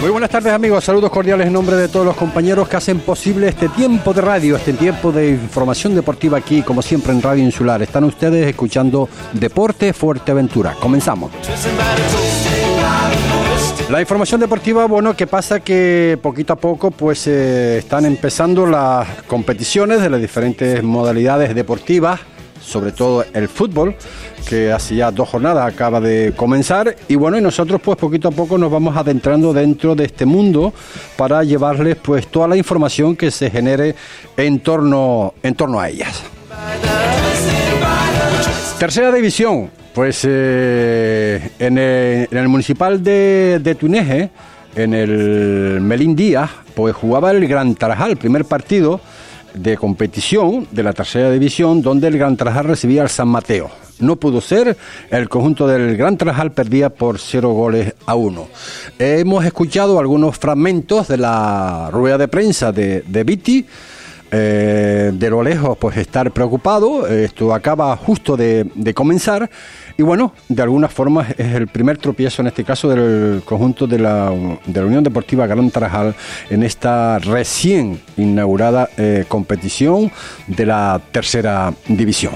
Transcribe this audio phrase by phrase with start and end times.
[0.00, 3.48] Muy buenas tardes amigos, saludos cordiales en nombre de todos los compañeros que hacen posible
[3.48, 7.82] este tiempo de radio, este tiempo de información deportiva aquí, como siempre en Radio Insular.
[7.82, 10.76] Están ustedes escuchando Deporte Fuerteventura.
[10.78, 11.32] Comenzamos.
[13.90, 19.08] La información deportiva, bueno, que pasa que poquito a poco pues eh, están empezando las
[19.26, 22.20] competiciones de las diferentes modalidades deportivas
[22.68, 23.96] sobre todo el fútbol,
[24.48, 26.94] que hace ya dos jornadas acaba de comenzar.
[27.08, 30.72] Y bueno, y nosotros pues poquito a poco nos vamos adentrando dentro de este mundo
[31.16, 33.94] para llevarles pues toda la información que se genere
[34.36, 36.22] en torno, en torno a ellas.
[38.78, 44.30] Tercera división, pues eh, en, el, municipal de, de Tuneje,
[44.76, 49.00] en el Melín Díaz, pues jugaba el Gran Tarajal, primer partido
[49.54, 53.70] de competición de la tercera división donde el Gran Trajal recibía al San Mateo.
[54.00, 54.76] No pudo ser,
[55.10, 58.48] el conjunto del Gran Trajal perdía por cero goles a uno.
[58.98, 63.66] Hemos escuchado algunos fragmentos de la rueda de prensa de, de Viti.
[64.30, 67.06] Eh, de lo lejos, pues estar preocupado.
[67.06, 69.48] Esto acaba justo de, comenzar
[69.96, 73.98] y bueno, de alguna forma es el primer tropiezo en este caso del conjunto de
[73.98, 76.14] la, Unión Deportiva Gran Tarajal
[76.50, 80.10] en esta recién inaugurada eh, competición
[80.46, 82.32] de la tercera división.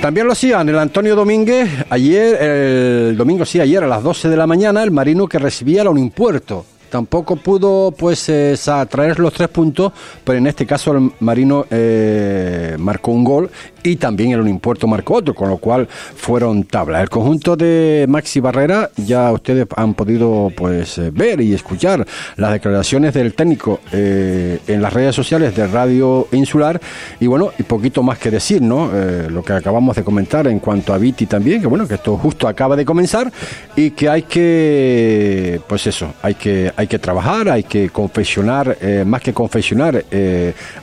[0.00, 4.36] También lo hacían el Antonio Domínguez ayer, el domingo sí, ayer a las 12 de
[4.36, 8.54] la mañana, el marino que recibía la Unimpuerto tampoco pudo pues eh,
[8.88, 9.92] traer los tres puntos,
[10.24, 13.50] pero en este caso el Marino eh, marcó un gol
[13.84, 17.02] y también el Unimpuerto marcó otro, con lo cual fueron tablas.
[17.02, 22.04] El conjunto de Maxi Barrera, ya ustedes han podido pues eh, ver y escuchar
[22.36, 26.80] las declaraciones del técnico eh, en las redes sociales de Radio Insular
[27.20, 28.90] y bueno, y poquito más que decir, ¿no?
[28.94, 32.16] Eh, lo que acabamos de comentar en cuanto a Viti también, que bueno, que esto
[32.16, 33.30] justo acaba de comenzar
[33.76, 39.20] y que hay que, pues eso, hay que, hay que trabajar, hay que confeccionar, más
[39.20, 40.04] que confeccionar,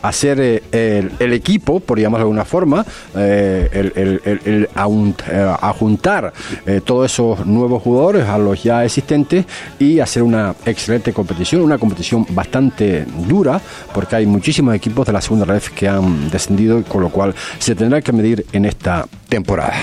[0.04, 2.86] hacer el, el equipo, por llamarlo de alguna forma,
[3.16, 6.34] eh, el, el, ajuntar
[6.66, 9.46] eh, eh, todos esos nuevos jugadores a los ya existentes
[9.80, 13.60] y hacer una excelente competición, una competición bastante dura,
[13.94, 17.76] porque hay muchísimos equipos de la segunda red que han descendido, con lo cual se
[17.76, 19.74] tendrá que medir en esta temporada.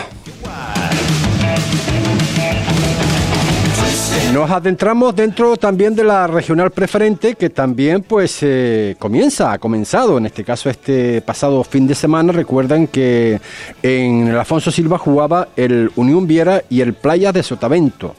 [4.38, 10.16] Nos adentramos dentro también de la regional preferente que también pues eh, comienza, ha comenzado
[10.16, 12.32] en este caso este pasado fin de semana.
[12.32, 13.40] Recuerdan que
[13.82, 18.14] en el Alfonso Silva jugaba el Unión Viera y el Playa de Sotavento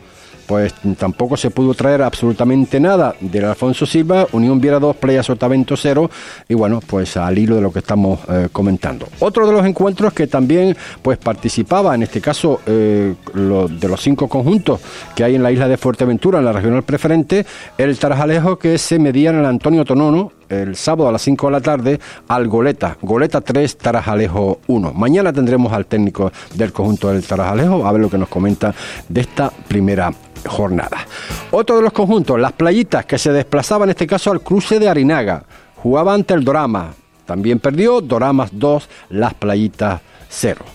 [0.49, 5.77] pues tampoco se pudo traer absolutamente nada del Alfonso Silva, Unión Viera 2, Playa Sotavento
[5.77, 6.09] 0,
[6.47, 9.07] y bueno, pues al hilo de lo que estamos eh, comentando.
[9.19, 14.27] Otro de los encuentros que también pues participaba, en este caso eh, de los cinco
[14.27, 14.81] conjuntos
[15.15, 17.45] que hay en la isla de Fuerteventura, en la regional preferente,
[17.77, 21.51] el Tarajalejo que se medía en el Antonio Tonono, el sábado a las 5 de
[21.51, 22.97] la tarde al Goleta.
[23.01, 24.93] Goleta 3, Tarajalejo 1.
[24.93, 28.73] Mañana tendremos al técnico del conjunto del Tarajalejo a ver lo que nos comenta
[29.07, 30.11] de esta primera
[30.45, 31.05] jornada.
[31.51, 34.89] Otro de los conjuntos, las playitas, que se desplazaban en este caso al cruce de
[34.89, 35.43] Arinaga.
[35.75, 36.93] Jugaba ante el Dorama.
[37.25, 40.65] También perdió, Doramas 2, las playitas 0.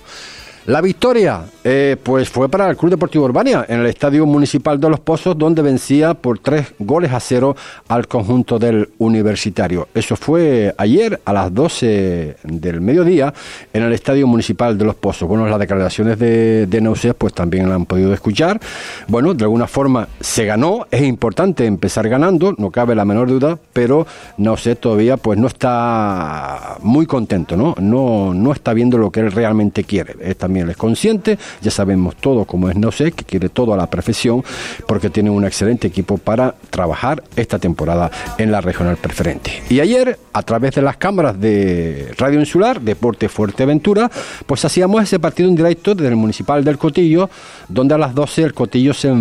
[0.66, 4.88] La victoria, eh, pues fue para el Club Deportivo Urbania en el Estadio Municipal de
[4.88, 7.54] Los Pozos, donde vencía por tres goles a cero
[7.86, 9.88] al conjunto del Universitario.
[9.92, 13.34] Eso fue ayer a las 12 del mediodía
[13.74, 15.28] en el Estadio Municipal de Los Pozos.
[15.28, 18.58] Bueno, las declaraciones de, de pues también la han podido escuchar.
[19.06, 23.58] Bueno, de alguna forma se ganó, es importante empezar ganando, no cabe la menor duda,
[23.74, 24.06] pero
[24.38, 27.74] Nausés todavía pues no está muy contento, ¿no?
[27.78, 30.14] No, no está viendo lo que él realmente quiere
[30.56, 34.44] es consciente, ya sabemos todo cómo es no sé, que quiere todo a la perfección,
[34.86, 39.62] porque tiene un excelente equipo para trabajar esta temporada en la regional preferente.
[39.68, 44.10] Y ayer, a través de las cámaras de Radio Insular, Deporte Fuerteventura,
[44.46, 47.30] pues hacíamos ese partido en directo desde el Municipal del Cotillo,
[47.68, 49.12] donde a las 12 el Cotillo se,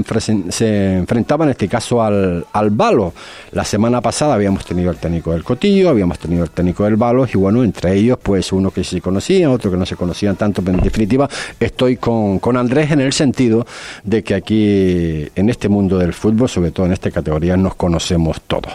[0.50, 3.14] se enfrentaba en este caso al, al Balo.
[3.52, 7.26] La semana pasada habíamos tenido el técnico del Cotillo, habíamos tenido el técnico del Balo,
[7.32, 10.62] y bueno, entre ellos, pues uno que se conocía, otro que no se conocían tanto,
[10.62, 11.23] pero en definitiva
[11.60, 13.66] estoy con, Andrés en el sentido
[14.04, 18.42] de que aquí, en este mundo del fútbol, sobre todo en esta categoría, nos conocemos
[18.42, 18.74] todos.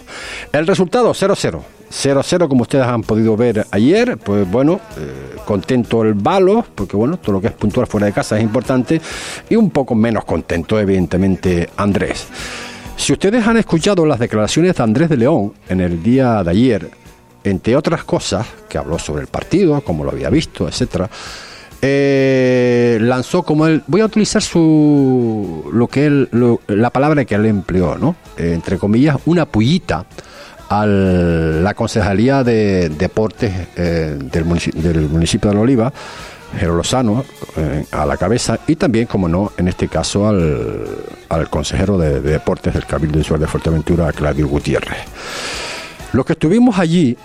[0.52, 1.60] El resultado 0-0
[1.90, 7.16] 0-0 como ustedes han podido ver ayer, pues bueno, eh, contento el balo, porque bueno,
[7.16, 9.00] todo lo que es puntual fuera de casa es importante,
[9.48, 12.26] y un poco menos contento evidentemente Andrés.
[12.96, 16.90] Si ustedes han escuchado las declaraciones de Andrés de León en el día de ayer,
[17.44, 21.08] entre otras cosas, que habló sobre el partido, como lo había visto, etcétera,
[21.80, 26.28] eh, lanzó como él, voy a utilizar su, lo que él,
[26.66, 28.16] la palabra que él empleó, ¿no?
[28.36, 30.04] Eh, entre comillas, una pullita
[30.70, 35.92] a la Concejalía de Deportes eh, del, municipio, de La Oliva,
[36.58, 37.24] Jero Lozano,
[37.92, 42.86] a la cabeza, y también, como no, en este caso al, consejero de, Deportes del
[42.86, 44.98] Cabildo Insular de Fuerteventura, Claudio Gutiérrez.
[46.12, 47.16] Los que estuvimos allí,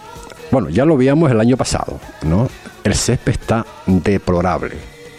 [0.54, 2.48] bueno, ya lo veíamos el año pasado, ¿no?
[2.84, 4.76] El césped está deplorable,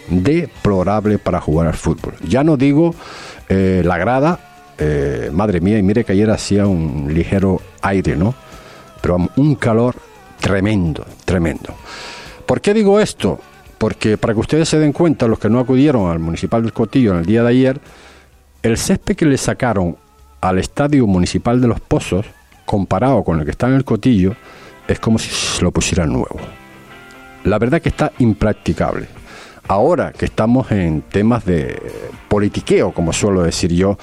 [0.07, 2.13] deplorable para jugar al fútbol.
[2.25, 2.95] Ya no digo
[3.49, 4.39] eh, la grada,
[4.77, 8.33] eh, madre mía, y mire que ayer hacía un ligero aire, ¿no?
[9.01, 9.95] Pero un calor
[10.39, 11.73] tremendo, tremendo.
[12.45, 13.37] ¿Por qué digo esto?
[13.77, 17.11] Porque para que ustedes se den cuenta, los que no acudieron al Municipal del Cotillo
[17.11, 17.81] en el día de ayer,
[18.63, 19.97] el césped que le sacaron
[20.39, 22.25] al Estadio Municipal de los Pozos,
[22.65, 24.37] comparado con el que está en el Cotillo,
[24.87, 26.39] es como si lo pusieran nuevo
[27.45, 29.07] la verdad que está impracticable.
[29.67, 31.81] Ahora que estamos en temas de
[32.27, 33.97] politiqueo, como suelo decir yo,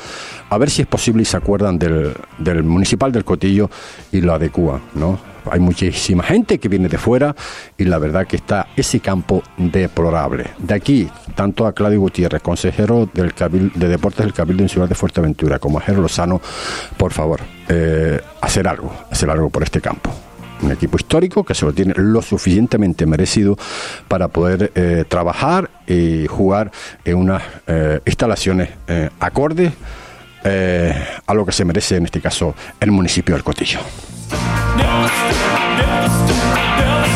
[0.50, 3.70] a ver si es posible y se acuerdan del, del municipal del Cotillo
[4.10, 5.20] y lo adecúan, ¿no?
[5.50, 7.34] Hay muchísima gente que viene de fuera
[7.76, 10.46] y la verdad que está ese campo deplorable.
[10.58, 13.32] De aquí, tanto a Claudio Gutiérrez, consejero del
[13.74, 16.40] de Deportes del Cabildo Insular de Fuerteventura, como a Jero Lozano,
[16.96, 20.12] por favor, eh, hacer algo, hacer algo por este campo
[20.62, 23.56] un equipo histórico que se lo tiene lo suficientemente merecido
[24.08, 26.70] para poder eh, trabajar y jugar
[27.04, 29.72] en unas eh, instalaciones eh, acordes
[30.44, 33.78] a lo que se merece en este caso el municipio del Cotillo.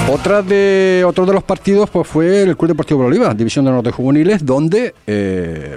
[0.09, 3.91] Otra de, otro de los partidos pues, fue el Club Deportivo Bolívar, División de Norte
[3.91, 4.95] Juveniles, donde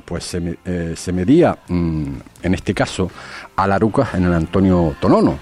[0.05, 2.13] pues, se, se medía, mm,
[2.43, 3.09] en este caso,
[3.55, 5.39] a Larucas en el Antonio Tonono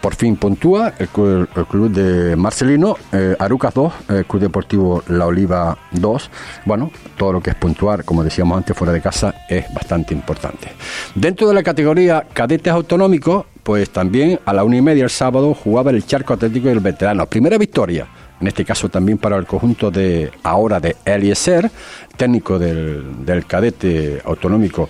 [0.00, 5.76] por fin puntúa el, club de Marcelino, eh, Arucas 2, el Club Deportivo La Oliva
[5.92, 6.30] 2.
[6.64, 10.72] Bueno, todo lo que es puntuar, como decíamos antes, fuera de casa es bastante importante.
[11.14, 15.54] Dentro de la categoría cadetes autonómicos, pues también a la una y media el sábado
[15.54, 17.26] jugaba el Charco Atlético y el Veterano.
[17.26, 18.06] Primera victoria
[18.40, 21.70] en este caso también para el conjunto de ahora de Eliezer,
[22.16, 24.88] técnico del, del cadete autonómico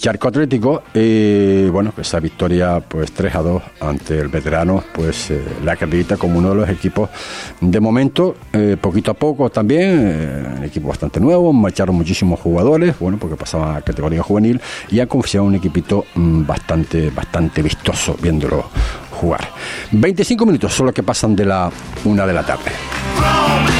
[0.00, 5.44] Charco Atlético, y bueno, esa victoria pues 3 a 2 ante el veterano, pues eh,
[5.62, 7.10] la acredita como uno de los equipos
[7.60, 13.18] de momento, eh, poquito a poco también, eh, equipo bastante nuevo, marcharon muchísimos jugadores, bueno,
[13.18, 14.58] porque pasaban a categoría juvenil
[14.90, 18.70] y han confiado un equipito mm, bastante, bastante vistoso viéndolo
[19.10, 19.50] jugar.
[19.92, 21.70] 25 minutos son los que pasan de la
[22.06, 23.79] una de la tarde.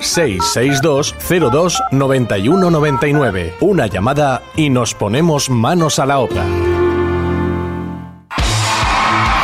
[0.00, 1.14] 662
[1.50, 3.54] 02 91 99.
[3.60, 6.44] Una llamada y nos ponemos manos a la obra.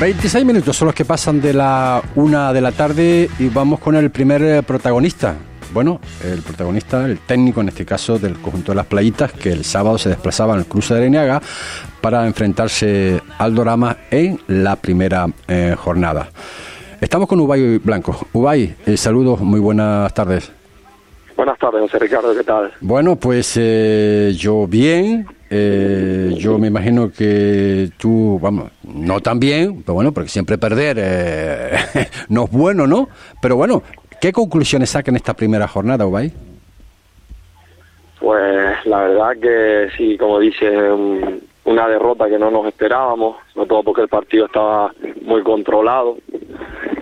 [0.00, 3.94] 26 minutos son los que pasan de la una de la tarde y vamos con
[3.96, 5.34] el primer eh, protagonista.
[5.74, 9.62] Bueno, el protagonista, el técnico en este caso del conjunto de las playitas, que el
[9.62, 11.42] sábado se desplazaba en el cruce de Arenaga
[12.00, 16.30] para enfrentarse al Dorama en la primera eh, jornada.
[16.98, 18.26] Estamos con Ubay Blanco.
[18.32, 20.50] Ubay, eh, saludos, muy buenas tardes.
[21.36, 22.72] Buenas tardes, José Ricardo, ¿qué tal?
[22.80, 23.54] Bueno, pues
[24.38, 30.28] yo bien, eh, yo me imagino que tú, vamos, no tan bien, pero bueno, porque
[30.28, 31.76] siempre perder eh,
[32.28, 33.08] no es bueno, ¿no?
[33.42, 33.82] Pero bueno,
[34.20, 36.32] ¿qué conclusiones saca en esta primera jornada, Ubay?
[38.20, 40.68] Pues la verdad que sí, como dice,
[41.64, 44.92] una derrota que no nos esperábamos, sobre todo porque el partido estaba
[45.22, 46.16] muy controlado.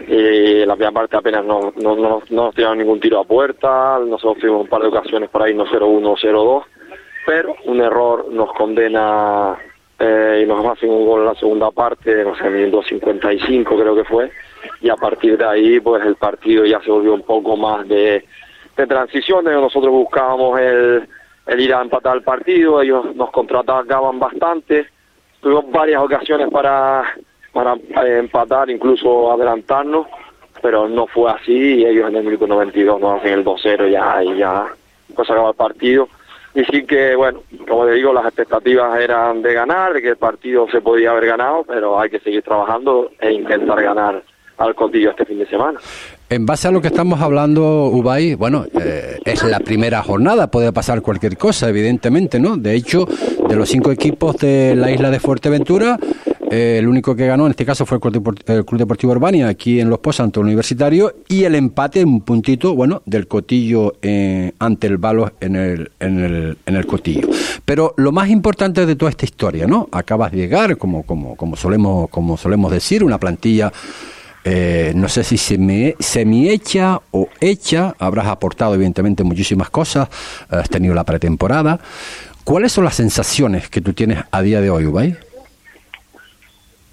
[0.09, 3.99] Y la primera parte apenas no, no, no, no nos tiraron ningún tiro a puerta,
[3.99, 6.65] nosotros tuvimos un par de ocasiones para irnos 0-1 0-2,
[7.29, 9.55] pero un error nos condena
[9.99, 13.77] eh, y nos hacen un gol en la segunda parte, no sé, en el 255
[13.77, 14.33] creo que fue,
[14.81, 18.25] y a partir de ahí pues el partido ya se volvió un poco más de,
[18.75, 21.07] de transiciones, nosotros buscábamos el,
[21.47, 24.87] el ir a empatar el partido, ellos nos contraatacaban bastante,
[25.43, 27.15] tuvimos varias ocasiones para,
[27.53, 30.07] para eh, empatar, incluso adelantarnos,
[30.63, 34.25] pero no fue así y ellos en el minuto 92 nos hacen el 2-0 ya,
[34.25, 34.67] y ya
[35.15, 36.09] pues acaba el partido.
[36.59, 40.17] Y sí que, bueno, como le digo, las expectativas eran de ganar, de que el
[40.17, 44.25] partido se podía haber ganado, pero hay que seguir trabajando e intentar ganar
[44.57, 45.79] al Cotillo este fin de semana.
[46.29, 50.73] En base a lo que estamos hablando, Ubay, bueno, eh, es la primera jornada, puede
[50.73, 52.57] pasar cualquier cosa, evidentemente, ¿no?
[52.57, 55.97] De hecho, de los cinco equipos de la isla de Fuerteventura,
[56.51, 59.91] eh, el único que ganó en este caso fue el Club Deportivo Urbania, aquí en
[59.91, 64.87] Los Pozos, ante el Universitario, y el empate, un puntito, bueno, del Cotillo eh, ante
[64.87, 67.29] el Balos en el, en, el, en el Cotillo.
[67.65, 69.89] Pero lo más importante de toda esta historia, ¿no?
[69.93, 73.73] Acabas de llegar, como, como, como, solemos, como solemos decir, una plantilla
[74.45, 80.09] eh, no sé si semi, semi hecha o hecha, habrás aportado evidentemente muchísimas cosas,
[80.49, 81.79] has tenido la pretemporada.
[82.45, 85.28] ¿Cuáles son las sensaciones que tú tienes a día de hoy, Ubay?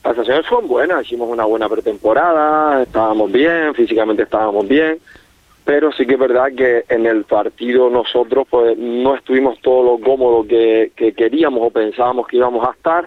[0.06, 5.00] Las sensaciones son buenas, hicimos una buena pretemporada, estábamos bien, físicamente estábamos bien,
[5.66, 10.04] pero sí que es verdad que en el partido nosotros pues no estuvimos todo lo
[10.06, 13.06] cómodo que, que queríamos o pensábamos que íbamos a estar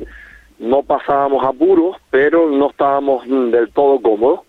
[0.59, 4.41] no pasábamos apuros, pero no estábamos mm, del todo cómodos.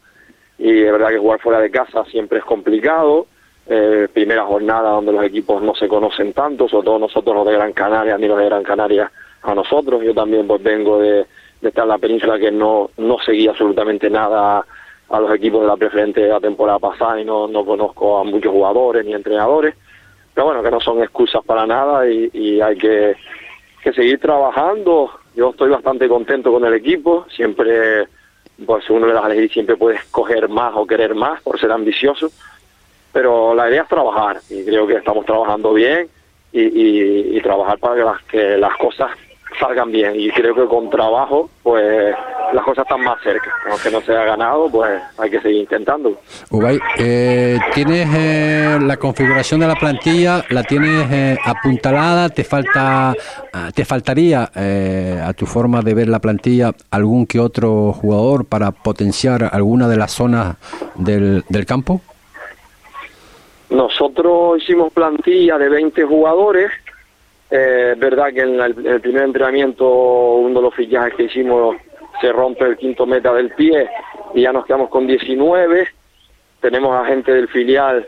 [0.58, 3.28] Y es verdad que jugar fuera de casa siempre es complicado.
[3.68, 7.54] Eh, primera jornada donde los equipos no se conocen tanto, sobre todo nosotros los de
[7.54, 9.12] Gran Canaria, ni los de Gran Canaria
[9.44, 10.04] a nosotros.
[10.04, 11.28] Yo también pues vengo de,
[11.68, 14.66] estar en la península que no, no seguía absolutamente nada
[15.10, 18.24] a los equipos de la preferente de la temporada pasada y no, no conozco a
[18.24, 19.76] muchos jugadores ni entrenadores.
[20.34, 23.16] Pero bueno, que no son excusas para nada y, y hay que,
[23.84, 28.08] que seguir trabajando, yo estoy bastante contento con el equipo, siempre,
[28.66, 32.30] pues uno de las elegir siempre puede escoger más o querer más por ser ambicioso,
[33.12, 36.08] pero la idea es trabajar y creo que estamos trabajando bien
[36.52, 39.12] y, y trabajar para que las, que las cosas
[39.60, 40.14] salgan bien.
[40.16, 42.16] Y creo que con trabajo pues
[42.54, 43.52] las cosas están más cerca.
[43.70, 46.18] Aunque no se ha ganado pues hay que seguir intentando
[46.50, 53.14] Ubay, eh, tienes eh, la configuración de la plantilla la tienes eh, apuntalada te falta
[53.54, 58.72] ah, te faltaría a tu forma de ver la plantilla algún que otro jugador para
[58.72, 60.58] potenciar alguna de las zonas
[60.96, 62.02] del, del campo
[63.70, 66.72] nosotros hicimos plantilla de 20 jugadores
[67.52, 71.78] eh, es verdad que en el, primer entrenamiento uno de los fichajes que hicimos
[72.22, 73.90] se rompe el quinto meta del pie
[74.34, 75.88] y ya nos quedamos con 19.
[76.62, 78.08] Tenemos a gente del filial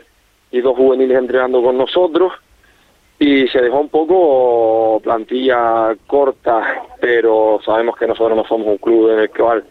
[0.50, 2.32] y dos juveniles entrenando con nosotros
[3.18, 9.10] y se dejó un poco plantilla corta, pero sabemos que nosotros no somos un club
[9.10, 9.64] en el cual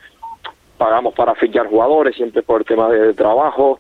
[0.78, 3.80] pagamos para fichar jugadores, siempre por el tema de trabajo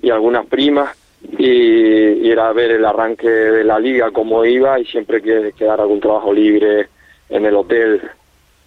[0.00, 5.20] y algunas primas y, era ver el arranque de la liga cómo iba y siempre
[5.22, 6.88] que quedara algún trabajo libre
[7.28, 8.00] en el hotel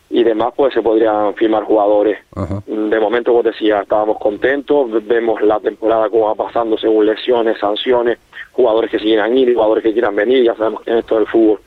[0.10, 2.20] y demás pues se podrían firmar jugadores.
[2.66, 8.18] De momento como decía estábamos contentos vemos la temporada como va pasando según lesiones sanciones
[8.52, 11.60] jugadores que siguen ir jugadores que quieran venir ya sabemos que en esto del fútbol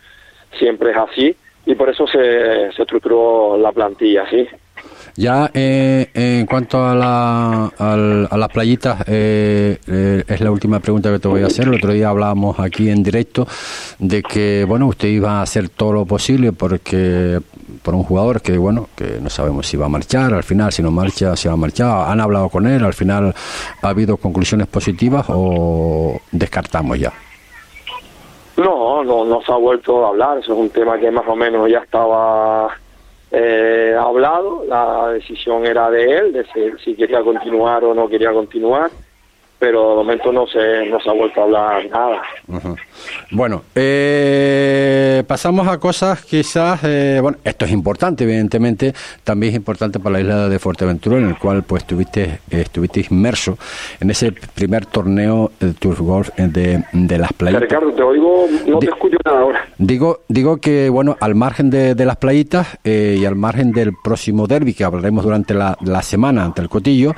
[0.59, 4.47] siempre es así y por eso se, se estructuró la plantilla sí
[5.17, 11.11] ya eh, en cuanto a, la, a, las playitas, eh, eh, es la última pregunta
[11.13, 11.69] que te voy a hacer.
[11.69, 13.47] El otro día hablábamos aquí en directo
[13.99, 17.41] de que, bueno, usted iba a hacer todo lo posible porque
[17.83, 20.83] por un jugador que, bueno, que no sabemos si va a marchar, al final, si
[20.83, 22.11] no marcha, si va a marchar.
[22.11, 22.85] ¿Han hablado con él?
[22.85, 23.35] ¿Al final
[23.83, 27.13] ha habido conclusiones positivas o descartamos ya?
[28.57, 30.39] No, no, no se ha vuelto a hablar.
[30.39, 32.69] Eso es un tema que más o menos ya estaba
[33.35, 38.91] eh, hablado, la decisión era de él, de si, quería continuar o no quería continuar,
[39.65, 42.21] pero de momento no se, no se ha vuelto a hablar nada.
[43.31, 48.93] Bueno, eh, pasamos a cosas quizás, eh, bueno, esto es importante, evidentemente,
[49.23, 53.57] también es importante para la isla de Fuerteventura, en el cual pues estuviste, estuviste inmerso
[54.01, 57.63] en ese primer torneo de Tour Golf de, de las playitas.
[57.63, 59.67] Ricardo, te oigo, no te escucho nada ahora.
[59.79, 63.93] Digo, digo que, bueno, al margen de, de las playitas eh, y al margen del
[64.05, 67.15] próximo derby que hablaremos durante la, la semana ante el Cotillo,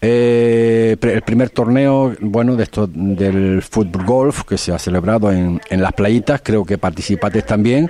[0.00, 1.89] el primer torneo,
[2.20, 6.64] bueno, de esto del fútbol golf que se ha celebrado en, en las playitas, creo
[6.64, 7.88] que participaste también.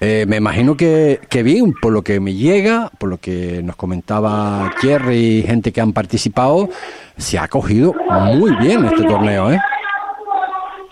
[0.00, 3.74] Eh, me imagino que, que bien, por lo que me llega, por lo que nos
[3.76, 6.68] comentaba Jerry y gente que han participado,
[7.16, 7.94] se ha acogido
[8.34, 9.58] muy bien este torneo, ¿eh?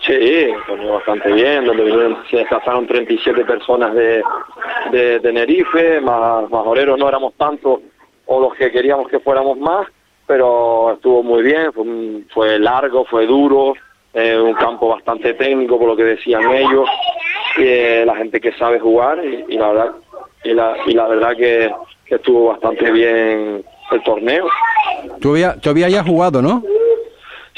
[0.05, 4.21] Sí, torneo bastante bien, donde se desplazaron 37 personas de,
[4.91, 7.79] de Tenerife, más, más oreros no éramos tantos
[8.25, 9.87] o los que queríamos que fuéramos más,
[10.27, 11.85] pero estuvo muy bien, fue,
[12.33, 13.73] fue largo, fue duro,
[14.13, 16.87] eh, un campo bastante técnico por lo que decían ellos,
[17.57, 19.91] y, eh, la gente que sabe jugar y, la verdad
[20.43, 21.71] y la, y la verdad que,
[22.07, 24.47] estuvo bastante bien el torneo.
[25.19, 26.63] ¿Tú, había, tú habías ya jugado, no?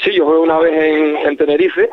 [0.02, 1.88] Sí, yo jugué una vez en, en Tenerife,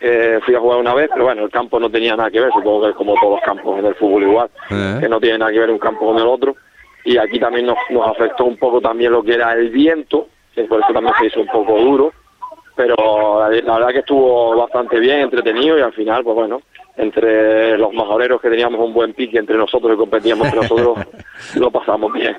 [0.00, 2.50] eh, fui a jugar una vez, pero bueno, el campo no tenía nada que ver,
[2.52, 5.52] supongo que es como todos los campos en el fútbol igual, que no tiene nada
[5.52, 6.56] que ver un campo con el otro
[7.08, 10.64] y aquí también nos, nos afectó un poco también lo que era el viento, que
[10.64, 12.12] por eso también se hizo un poco duro,
[12.76, 16.60] pero la, verdad que estuvo bastante bien, entretenido y al final, pues bueno,
[16.98, 20.98] entre los majoreros que teníamos un buen pique entre nosotros y competíamos entre nosotros,
[21.54, 22.36] lo pasamos bien.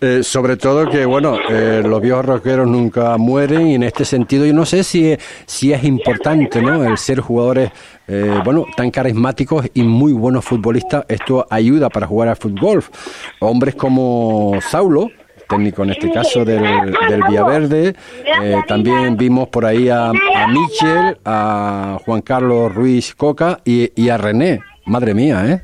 [0.00, 4.44] Eh, sobre todo que, bueno, eh, los viejos rockeros nunca mueren y en este sentido
[4.44, 5.16] yo no sé si,
[5.46, 6.84] si es importante, ¿no?
[6.84, 7.72] El ser jugadores
[8.06, 12.84] eh, bueno, tan carismáticos y muy buenos futbolistas, esto ayuda para jugar al fútbol.
[13.40, 15.10] Hombres como Saulo,
[15.52, 16.62] técnico en este caso del,
[17.08, 17.94] del Villaverde,
[18.24, 24.16] eh, también vimos por ahí a, a Michel, a Juan Carlos Ruiz Coca y, a
[24.16, 24.60] René.
[24.86, 25.62] Madre mía, ¿eh?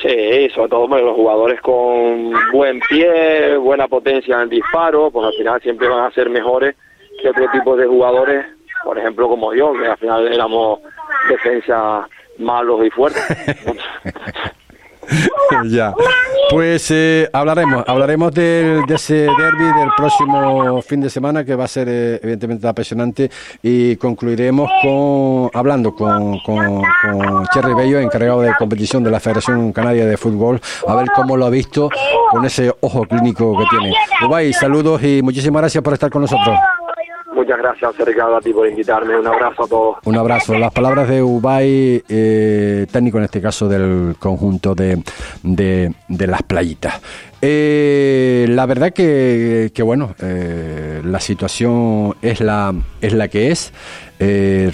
[0.00, 5.32] Sí, sobre todo los jugadores con buen pie, buena potencia en el disparo, pues al
[5.34, 6.74] final siempre van a ser mejores
[7.20, 8.44] que otro tipo de jugadores,
[8.82, 10.80] por ejemplo como yo, que al final éramos
[11.28, 12.06] defensa
[12.38, 13.22] malos y fuertes.
[15.70, 15.94] ya.
[16.50, 21.64] Pues eh, hablaremos, hablaremos del, de ese derby del próximo fin de semana que va
[21.64, 23.30] a ser eh, evidentemente apasionante
[23.62, 26.38] y concluiremos con hablando con,
[27.52, 31.46] Cherry Bello, encargado de competición de la Federación Canaria de Fútbol, a ver cómo lo
[31.46, 31.88] ha visto
[32.30, 33.94] con ese ojo clínico que tiene.
[34.26, 36.56] Ubay, saludos y muchísimas gracias por estar con nosotros.
[37.34, 39.18] Muchas gracias, Ricardo, a ti por invitarme.
[39.18, 39.96] Un abrazo a todos.
[40.04, 40.56] Un abrazo.
[40.56, 45.02] Las palabras de Ubay, eh, técnico en este caso del conjunto de,
[45.42, 47.00] de, las playitas.
[47.42, 53.72] Eh, la verdad que, que bueno, eh, la situación es la, es la que es.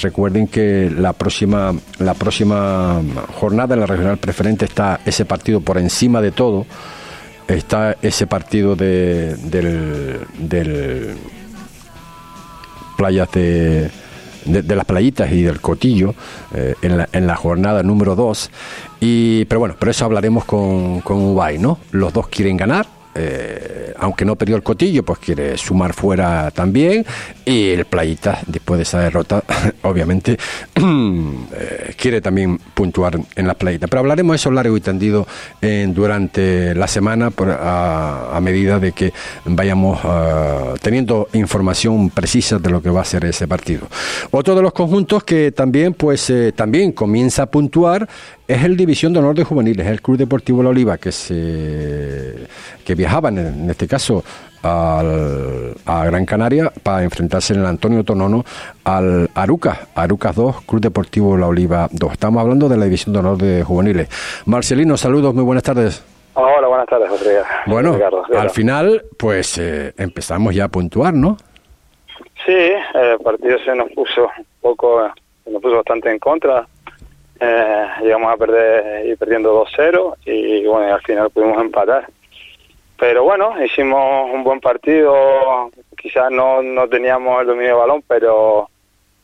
[0.03, 3.01] recuerden que la próxima, la próxima
[3.39, 6.67] jornada en la regional preferente está ese partido por encima de todo.
[7.49, 11.17] Está ese partido de, del
[13.01, 13.91] playas de,
[14.45, 16.15] de, las playitas y del Cotillo
[16.55, 18.51] eh, en, la, en, la, jornada número 2.
[19.01, 21.79] Y, pero bueno, pero eso hablaremos con, con Ubay, ¿no?
[21.93, 27.05] Los dos quieren ganar eh, aunque no perdió el cotillo, pues quiere sumar fuera también.
[27.45, 29.43] Y el Playita, después de esa derrota,
[29.83, 30.39] obviamente,
[30.75, 33.87] eh, quiere también puntuar en la Playita.
[33.87, 35.27] Pero hablaremos eso largo y tendido
[35.61, 39.13] durante la semana a, medida de que
[39.45, 43.87] vayamos ah, teniendo información precisa de lo que va a ser ese partido.
[44.31, 48.09] Otro de los conjuntos que también, pues, eh, también comienza a puntuar
[48.51, 52.35] es el División de Honor de Juveniles, el Club Deportivo La Oliva, que se
[52.85, 54.25] que viajaban en este caso
[54.63, 58.45] al, a Gran Canaria para enfrentarse en el Antonio Tonono
[58.83, 62.13] al Arucas, Arucas 2, Club Deportivo La Oliva 2.
[62.13, 64.09] Estamos hablando de la División de Honor de Juveniles.
[64.47, 66.05] Marcelino, saludos, muy buenas tardes.
[66.35, 67.39] Hola, buenas tardes, José.
[67.67, 67.97] Bueno,
[68.37, 71.37] al final, pues eh, empezamos ya a puntuar, ¿no?
[72.45, 75.09] Sí, el partido se nos puso un poco,
[75.45, 76.67] se nos puso bastante en contra
[77.41, 82.07] eh, llegamos a perder y perdiendo 2-0 y bueno, al final pudimos empatar.
[82.99, 88.69] Pero bueno, hicimos un buen partido, quizás no, no teníamos el dominio de balón, pero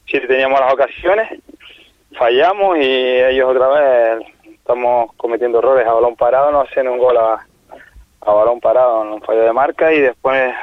[0.07, 1.41] sí teníamos las ocasiones,
[2.17, 7.19] fallamos y ellos otra vez estamos cometiendo errores a balón parado, no hacen un gol
[7.19, 7.47] a,
[8.21, 10.55] balón parado, un fallo de marca y después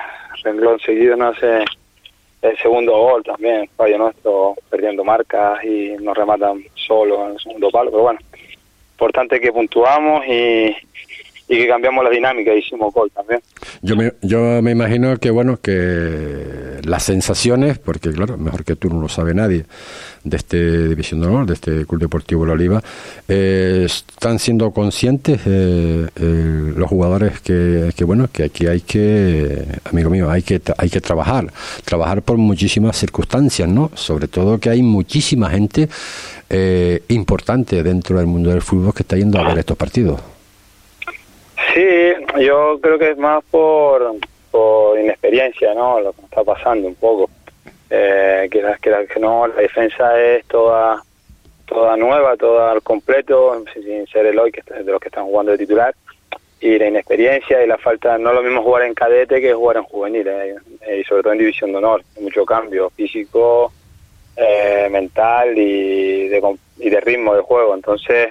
[0.44, 1.64] renglón seguido no hace
[2.42, 7.70] el segundo gol también, fallo nuestro, perdiendo marcas y nos rematan solo en el segundo
[7.72, 8.20] palo, pero bueno,
[8.92, 10.76] importante que puntuamos y,
[11.48, 13.42] y que cambiamos la dinámica, hicimos gol también.
[13.82, 18.90] Yo me, yo me imagino que, bueno, que las sensaciones, porque claro, mejor que tú
[18.90, 19.66] no lo sabe nadie,
[20.24, 22.82] de este División de Honor, de este Club Deportivo La Oliva,
[23.28, 29.66] eh, están siendo conscientes eh, eh, los jugadores que, que, bueno, que aquí hay que,
[29.84, 31.52] amigo mío, hay que, hay que trabajar,
[31.84, 33.92] trabajar por muchísimas circunstancias, ¿no?
[33.96, 35.90] Sobre todo que hay muchísima gente
[37.08, 40.33] importante dentro del mundo del fútbol que está yendo a ver estos partidos.
[41.74, 44.16] Sí, yo creo que es más por,
[44.52, 46.00] por inexperiencia, ¿no?
[46.00, 47.30] Lo que está pasando un poco.
[47.90, 51.04] Eh, que, que, que no, la defensa es toda
[51.66, 55.52] toda nueva, toda al completo, sin ser el hoy que de los que están jugando
[55.54, 55.94] de titular
[56.60, 59.78] y la inexperiencia y la falta, no es lo mismo jugar en cadete que jugar
[59.78, 63.74] en juvenil, eh, eh, y sobre todo en división de honor, mucho cambio físico,
[64.38, 68.30] eh, mental y de, y de ritmo de juego, entonces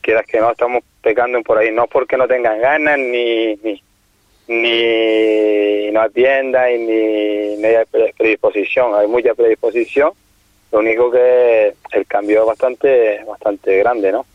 [0.00, 3.80] quieras que no, estamos pecando por ahí, no porque no tengan ganas ni, ni,
[4.48, 7.84] ni no atiendan ni, ni hay
[8.18, 10.10] predisposición, hay mucha predisposición,
[10.72, 14.26] lo único que el cambio es bastante, bastante grande, ¿no?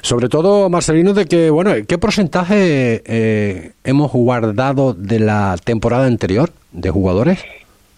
[0.00, 6.48] Sobre todo, Marcelino, de que, bueno, ¿qué porcentaje eh, hemos guardado de la temporada anterior
[6.72, 7.44] de jugadores?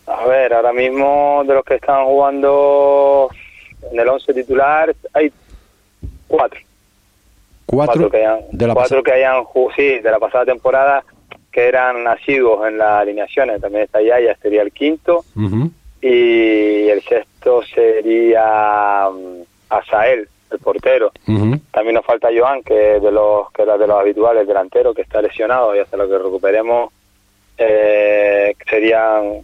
[0.08, 3.30] A ver, ahora mismo de los que están jugando
[3.92, 5.32] en el 11 titular hay
[6.26, 6.58] cuatro.
[7.70, 9.44] Cuatro, que hayan, de la cuatro que hayan,
[9.76, 11.04] sí, de la pasada temporada
[11.52, 13.60] que eran nacidos en las alineaciones.
[13.60, 15.24] También está Yaya, sería el quinto.
[16.02, 21.12] Y el sexto sería um, Asael, el portero.
[21.70, 25.22] También nos falta Joan, que de los que era de los habituales, delantero, que está
[25.22, 26.92] lesionado y hasta lo que recuperemos
[27.56, 29.42] eh, serían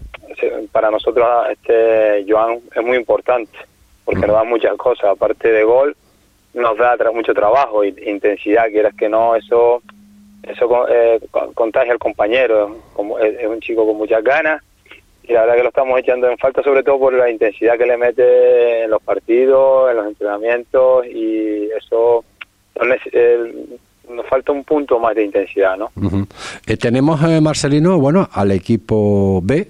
[0.72, 3.56] para nosotros este Joan es muy importante
[4.04, 5.96] porque nos da muchas cosas aparte de gol
[6.56, 9.82] nos da mucho trabajo e intensidad quieras que no eso
[10.42, 11.20] eso eh,
[11.54, 14.62] contagia al compañero como es un chico con muchas ganas
[15.22, 17.86] y la verdad que lo estamos echando en falta sobre todo por la intensidad que
[17.86, 22.24] le mete en los partidos, en los entrenamientos y eso
[24.08, 25.90] nos falta un punto más de intensidad, ¿no?
[26.66, 29.66] Eh, tenemos, eh, Marcelino, bueno, al equipo B,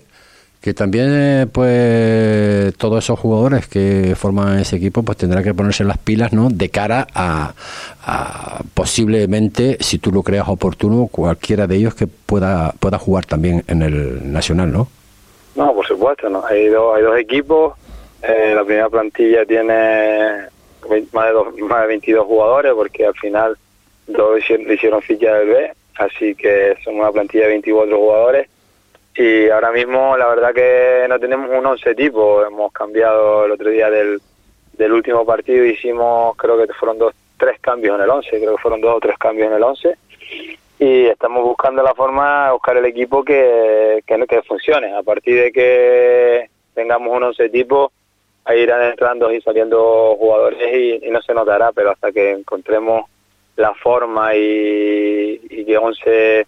[0.67, 5.85] que también, eh, pues, todos esos jugadores que forman ese equipo, pues tendrán que ponerse
[5.85, 6.49] las pilas, ¿no?
[6.51, 7.55] De cara a,
[8.05, 13.63] a, posiblemente, si tú lo creas oportuno, cualquiera de ellos que pueda, pueda jugar también
[13.69, 14.89] en el Nacional, ¿no?
[15.55, 16.45] No, por supuesto, no.
[16.45, 17.75] Hay dos, hay dos equipos.
[18.25, 20.49] Eh, la primera plantilla tiene
[21.13, 23.57] más de, dos, más de 22 jugadores porque al final
[24.09, 28.49] dos hicieron, hicieron ficha del B, así que son una plantilla de 24 jugadores.
[29.19, 33.71] Y ahora mismo la verdad que no tenemos un 11 tipo, hemos cambiado el otro
[33.71, 34.21] día del,
[34.93, 38.81] último partido, hicimos creo que fueron dos, tres cambios en el 11, creo que fueron
[38.81, 39.97] dos o tres cambios en el 11
[40.79, 44.95] y estamos buscando la forma, buscar el equipo que, que, funcione.
[44.95, 47.93] A partir de que tengamos un once tipo,
[48.45, 53.09] ahí irán entrando y saliendo jugadores y, no se notará, pero hasta que encontremos
[53.57, 56.47] la forma y, que once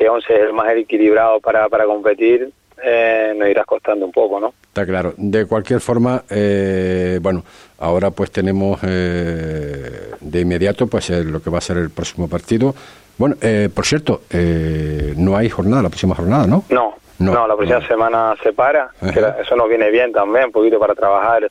[0.00, 2.50] que once es el más equilibrado para, para competir,
[2.82, 4.54] eh, nos irás costando un poco, ¿no?
[4.62, 5.12] Está claro.
[5.18, 7.44] De cualquier forma, eh, bueno,
[7.78, 12.74] ahora pues tenemos eh, de inmediato pues lo que va a ser el próximo partido
[13.20, 16.64] bueno, eh, por cierto, eh, no hay jornada, la próxima jornada, ¿no?
[16.70, 20.94] No, no, la próxima semana se para, eso nos viene bien también, un poquito para
[20.94, 21.50] trabajar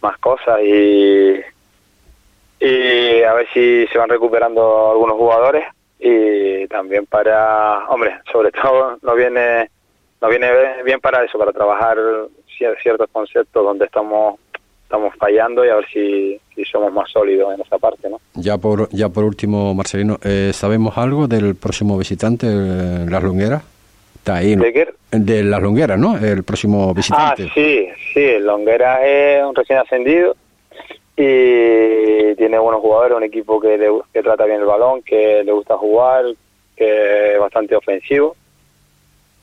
[0.00, 1.34] más cosas y,
[2.58, 5.64] y a ver si se van recuperando algunos jugadores
[5.98, 9.70] y también para, hombre, sobre todo nos viene,
[10.20, 10.48] nos viene
[10.84, 11.98] bien para eso, para trabajar
[12.82, 14.38] ciertos conceptos donde estamos
[14.88, 16.40] estamos fallando y a ver si,
[16.72, 18.20] somos más sólidos en esa parte, ¿no?
[18.34, 23.62] Ya por ya por último, Marcelino, eh, ¿sabemos algo del próximo visitante, eh, Las Longueras?
[24.16, 24.88] Está ahí, ¿De qué?
[25.12, 26.16] De Las Longueras, ¿no?
[26.16, 27.44] El próximo visitante.
[27.44, 30.34] Ah, sí, sí, Longueras es un recién ascendido
[31.16, 31.97] y
[32.48, 36.24] tiene buenos jugadores, un equipo que, que trata bien el balón, que le gusta jugar,
[36.74, 38.34] que es bastante ofensivo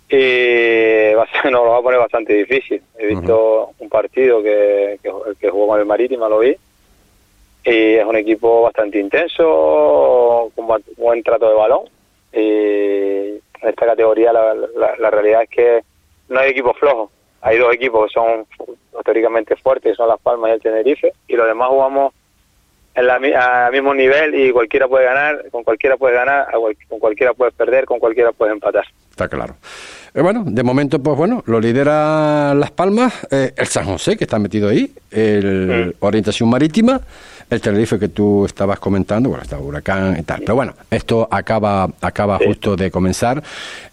[0.10, 2.82] y va a nos lo va a poner bastante difícil.
[2.98, 5.00] He visto un partido que,
[5.40, 6.56] que, jugó con el Marítimo, lo vi,
[7.64, 11.84] y es un equipo bastante intenso, con buen trato de balón.
[12.34, 14.56] Y en esta categoría la,
[15.00, 15.84] la, realidad es que
[16.30, 17.12] no hay equipos flojos.
[17.42, 18.46] Hay dos equipos que son
[19.04, 22.14] teóricamente fuertes, son Las Palmas y el Tenerife, y los demás jugamos
[22.96, 26.48] en la, al mismo nivel y cualquiera puede ganar, con cualquiera puede ganar,
[26.88, 28.86] con cualquiera puede perder, con cualquiera puede empatar.
[29.12, 29.56] Está claro.
[30.14, 34.24] Eh, bueno, de momento, pues bueno, lo lidera Las Palmas, eh, el San José, que
[34.24, 37.02] está metido ahí, el Orientación Marítima,
[37.50, 40.40] el Tenerife que tú estabas comentando, bueno, está Huracán y tal.
[40.40, 43.44] Pero bueno, esto acaba, acaba justo de comenzar.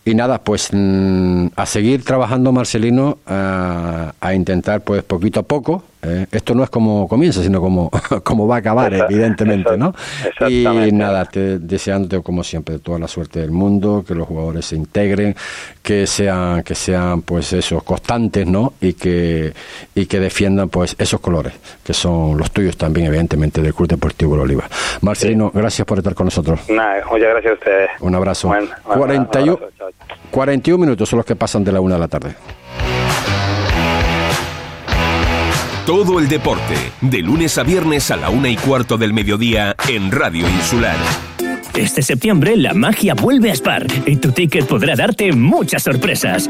[0.04, 5.84] Y nada, pues mm, a seguir trabajando, Marcelino, a, a intentar, pues poquito a poco,
[6.04, 7.88] eh, esto no es como comienza, sino como,
[8.24, 9.94] como va a acabar, evidentemente, ¿no?
[10.48, 14.74] Y nada, te, deseándote como siempre toda la suerte del mundo, que los jugadores se
[14.74, 15.36] integren,
[15.80, 18.74] que sean, que sean pues esos constantes, ¿no?
[18.80, 19.52] Y que,
[19.94, 21.52] y que defiendan pues esos colores,
[21.84, 24.68] que son los tuyos también, evidentemente, del Club Deportivo La Oliva.
[25.02, 26.68] Marcelino, gracias por estar con nosotros.
[26.68, 27.90] Nada, muchas gracias a ustedes.
[28.00, 28.52] Un abrazo.
[28.92, 29.58] 41,
[30.32, 32.34] 41 minutos son los que pasan de la una de la tarde.
[35.86, 40.10] Todo el deporte, de lunes a viernes a la una y cuarto del mediodía en
[40.10, 40.96] Radio Insular.
[41.74, 46.48] Este septiembre la magia vuelve a Spar y tu ticket podrá darte muchas sorpresas.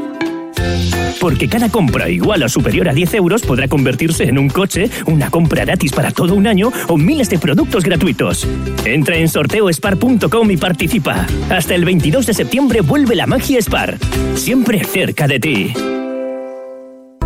[1.19, 5.29] Porque cada compra igual o superior a 10 euros podrá convertirse en un coche, una
[5.29, 8.47] compra gratis para todo un año o miles de productos gratuitos.
[8.85, 11.25] Entra en sorteospar.com y participa.
[11.49, 13.97] Hasta el 22 de septiembre vuelve la magia Spar.
[14.35, 15.73] Siempre cerca de ti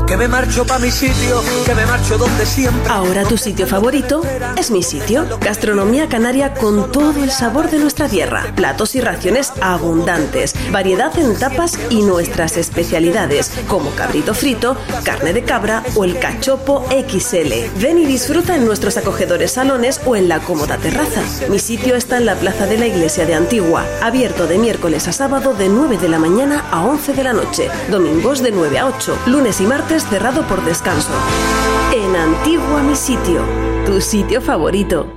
[0.08, 2.90] que me marcho pa' mi sitio, que me marcho donde siempre.
[2.90, 4.22] Ahora tu sitio favorito
[4.56, 5.28] es mi sitio.
[5.42, 8.46] Gastronomía canaria con todo el sabor de nuestra tierra.
[8.56, 15.44] Platos y raciones abundantes, variedad en tapas y nuestras especialidades, como cabrito frito, carne de
[15.44, 17.82] cabra o el cachopo XL.
[17.82, 21.22] Ven y disfruta en nuestros acogedores salones o en la cómoda terraza.
[21.50, 25.12] Mi sitio está en la plaza de la iglesia de Antigua, abierto de miércoles a
[25.12, 28.88] sábado de 9 de la mañana a 11 de la noche, domingos de 9 a
[28.88, 31.12] 8, lunes y martes cerrado por descanso.
[31.94, 33.42] En Antigua Mi Sitio,
[33.86, 35.17] tu sitio favorito.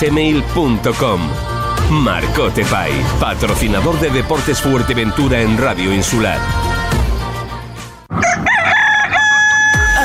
[0.00, 1.20] gmail.com.
[1.90, 6.38] Marcote Pay, patrocinador de Deportes Fuerteventura en Radio Insular.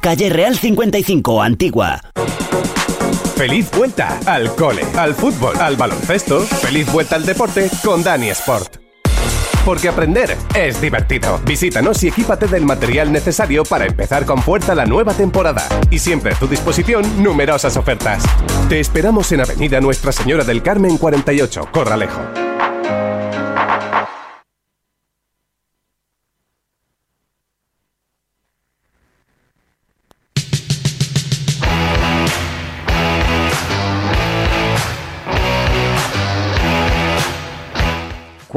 [0.00, 2.00] Calle Real 55, Antigua.
[3.36, 6.40] Feliz vuelta al cole, al fútbol, al baloncesto.
[6.40, 8.76] Feliz vuelta al deporte con Dani Sport.
[9.64, 11.40] Porque aprender es divertido.
[11.44, 15.68] Visítanos y equípate del material necesario para empezar con fuerza la nueva temporada.
[15.90, 18.24] Y siempre a tu disposición numerosas ofertas.
[18.68, 22.47] Te esperamos en Avenida Nuestra Señora del Carmen 48, Corralejo.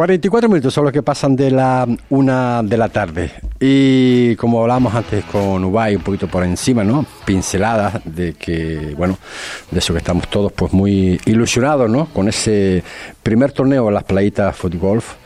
[0.02, 3.30] 44 minutos son los que pasan de la una de la tarde.
[3.60, 7.06] Y como hablábamos antes con Ubay, un poquito por encima, ¿no?
[7.24, 9.20] Pinceladas de que, bueno,
[9.70, 12.08] de eso que estamos todos pues muy ilusionados, ¿no?
[12.08, 12.84] Con ese
[13.22, 15.21] primer torneo en las playitas Footgolf.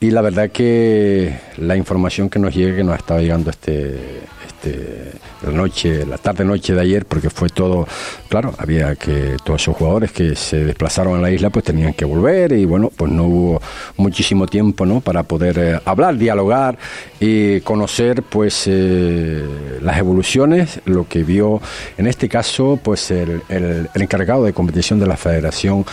[0.00, 3.98] Y la verdad que la información que nos llega, que nos estaba llegando este,
[4.46, 7.86] este, la noche, la tarde-noche de ayer, porque fue todo,
[8.28, 12.04] claro, había que todos esos jugadores que se desplazaron a la isla pues tenían que
[12.04, 13.62] volver y bueno, pues no hubo
[13.96, 15.00] muchísimo tiempo, ¿no?
[15.00, 16.78] Para poder eh, hablar, dialogar
[17.20, 19.46] y conocer pues eh,
[19.80, 21.60] las evoluciones, lo que vio
[21.96, 25.84] en este caso pues el, el, encargado de competición de la Federación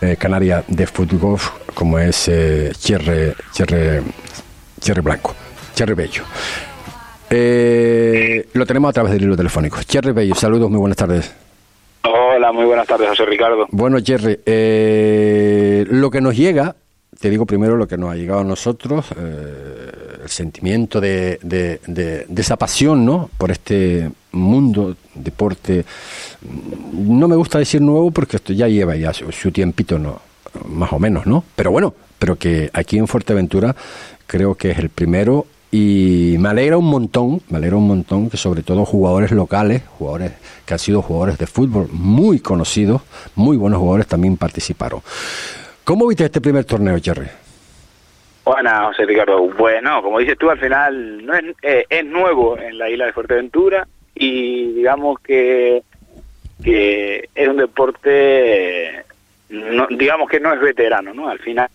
[0.00, 1.38] eh, Canaria de Fútbol,
[1.74, 2.30] como es
[2.78, 4.02] Cherre, Cherre,
[4.80, 5.34] Cherre Blanco,
[5.74, 6.22] Cherre Bello.
[7.30, 9.78] Eh, lo tenemos a través del hilo telefónico.
[9.88, 11.34] Jerry Bello, saludos, muy buenas tardes.
[12.02, 13.66] Hola, muy buenas tardes, José Ricardo.
[13.70, 16.76] Bueno, Jerry, eh, lo que nos llega,
[17.18, 19.90] te digo primero lo que nos ha llegado a nosotros, eh,
[20.22, 23.30] el sentimiento de, de, esa pasión, ¿no?
[23.36, 25.84] Por este mundo, deporte,
[26.92, 30.20] no me gusta decir nuevo porque esto ya lleva ya su, su tiempito, ¿no?
[30.68, 31.44] Más o menos, ¿no?
[31.56, 33.74] Pero bueno, pero que aquí en Fuerteventura
[34.26, 38.36] creo que es el primero y me alegra un montón, me alegra un montón que
[38.36, 40.32] sobre todo jugadores locales, jugadores
[40.64, 43.02] que han sido jugadores de fútbol muy conocidos,
[43.34, 45.00] muy buenos jugadores también participaron.
[45.82, 47.26] ¿Cómo viste este primer torneo, Jerry?
[48.44, 52.78] Bueno, José Ricardo, bueno, como dices tú, al final no es, eh, es nuevo en
[52.78, 55.82] la isla de Fuerteventura y digamos que,
[56.62, 59.04] que es un deporte,
[59.54, 61.28] no, digamos que no es veterano, ¿no?
[61.28, 61.68] Al final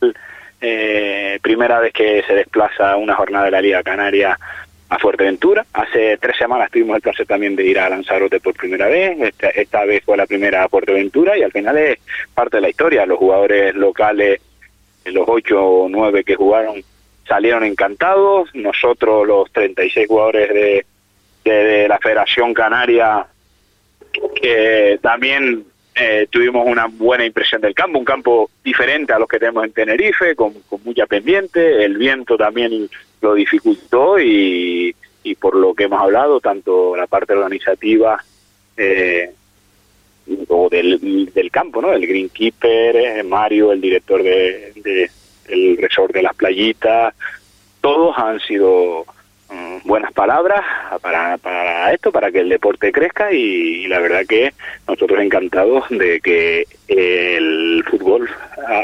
[0.61, 4.37] eh, primera vez que se desplaza una jornada de la Liga Canaria
[4.89, 5.65] a Fuerteventura.
[5.73, 9.33] Hace tres semanas tuvimos el placer también de ir a Lanzarote por primera vez.
[9.55, 11.99] Esta, vez fue la primera a Fuerteventura y al final es
[12.33, 13.05] parte de la historia.
[13.05, 14.41] Los jugadores locales,
[15.05, 16.83] los ocho o nueve que jugaron,
[17.27, 18.49] salieron encantados.
[18.53, 20.85] Nosotros, los 36 jugadores de,
[21.45, 23.27] de la Federación Canaria,
[24.41, 25.65] que también
[25.95, 29.73] eh, tuvimos una buena impresión del campo, un campo diferente a los que tenemos en
[29.73, 32.89] Tenerife, con, con mucha pendiente, el viento también
[33.21, 38.23] lo dificultó y, y por lo que hemos hablado, tanto la parte organizativa
[38.77, 39.31] eh,
[40.47, 41.91] o del, del campo, ¿no?
[41.91, 45.09] El greenkeeper, eh, Mario, el director de, de,
[45.47, 47.13] del resort de las playitas,
[47.81, 49.05] todos han sido
[49.49, 50.63] mm, buenas palabras
[51.01, 54.53] para, para esto, para que el deporte crezca y, la verdad que
[54.87, 58.29] nosotros encantados de que el fútbol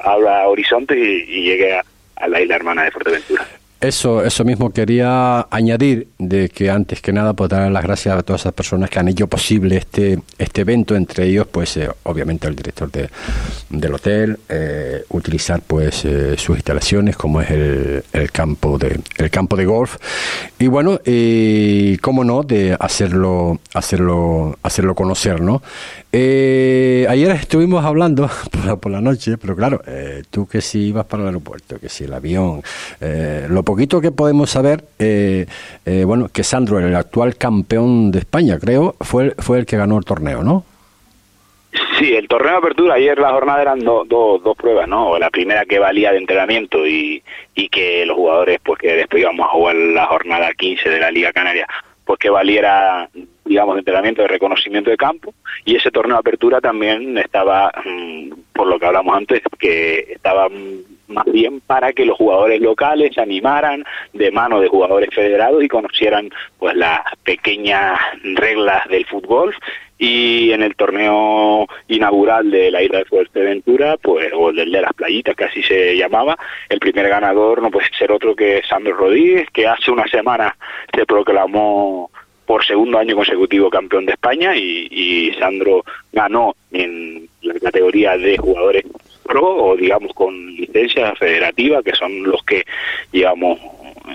[0.04, 1.84] abra horizontes y, y llegue a,
[2.16, 3.46] a la isla hermana de Fuerteventura.
[3.88, 8.24] Eso, eso mismo quería añadir de que antes que nada pues dar las gracias a
[8.24, 12.48] todas esas personas que han hecho posible este este evento, entre ellos pues eh, obviamente
[12.48, 13.10] el director de,
[13.70, 19.30] del hotel, eh, utilizar pues eh, sus instalaciones como es el, el campo de el
[19.30, 19.98] campo de golf
[20.58, 25.62] y bueno y cómo no de hacerlo hacerlo hacerlo conocer, ¿no?
[26.12, 29.82] Ayer estuvimos hablando por la, por la noche, pero claro,
[30.30, 32.64] tú que si ibas para el aeropuerto, que si el avión,
[33.50, 35.48] lo poquito que podemos saber, eh,
[35.86, 39.98] eh, bueno, que Sandro, el actual campeón de España, creo, fue, fue el que ganó
[39.98, 40.64] el torneo, ¿no?
[42.00, 45.20] Sí, el torneo de apertura, ayer la jornada eran do- do- dos pruebas, ¿no?
[45.20, 47.22] La primera que valía de entrenamiento y,
[47.54, 51.12] y que los jugadores, pues que después íbamos a jugar la jornada 15 de la
[51.12, 51.68] Liga Canaria,
[52.06, 53.10] pues que valiera,
[53.44, 55.34] digamos, de entrenamiento de reconocimiento de campo.
[55.66, 60.48] Y ese torneo de apertura también estaba, mm, por lo que hablamos antes, que estaba
[60.48, 65.64] mm, más bien para que los jugadores locales se animaran de mano de jugadores federados
[65.64, 69.56] y conocieran pues las pequeñas reglas del fútbol.
[69.98, 74.92] Y en el torneo inaugural de la isla de Fuerteventura, pues, o el de las
[74.92, 76.38] playitas, que así se llamaba,
[76.68, 80.54] el primer ganador no puede ser otro que Sandro Rodríguez, que hace una semana
[80.94, 82.12] se proclamó
[82.46, 88.38] por segundo año consecutivo campeón de España y, y Sandro ganó en la categoría de
[88.38, 88.84] jugadores
[89.26, 92.64] pro o digamos con licencia federativa, que son los que
[93.12, 93.60] llevamos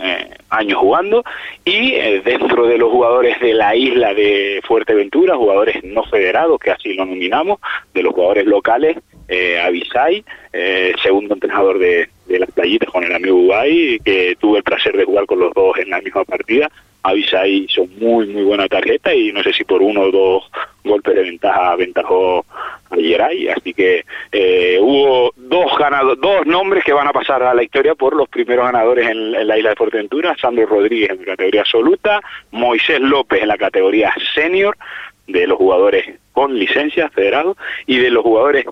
[0.03, 1.25] eh, años jugando
[1.65, 6.71] y eh, dentro de los jugadores de la isla de Fuerteventura, jugadores no federados, que
[6.71, 7.59] así lo nominamos,
[7.95, 8.97] de los jugadores locales,
[9.29, 14.59] eh, Avisai, eh, segundo entrenador de, de las playitas con el amigo Ubay, que tuve
[14.59, 16.71] el placer de jugar con los dos en la misma partida.
[17.03, 20.51] Avisai hizo muy, muy buena tarjeta y no sé si por uno o dos
[20.85, 22.45] golpes de ventaja aventajó
[22.91, 27.55] a Geray, así que eh, hubo dos ganado, dos nombres que van a pasar a
[27.55, 31.25] la historia por los primeros ganadores en, la isla de Fuerteventura, Sandro Rodríguez en la
[31.25, 34.77] categoría absoluta, Moisés López en la categoría senior,
[35.27, 38.65] de los jugadores con licencia federado, y de los jugadores